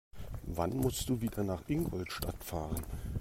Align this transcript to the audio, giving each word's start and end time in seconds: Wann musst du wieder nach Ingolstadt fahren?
Wann 0.47 0.71
musst 0.77 1.09
du 1.09 1.21
wieder 1.21 1.43
nach 1.43 1.61
Ingolstadt 1.67 2.43
fahren? 2.43 2.81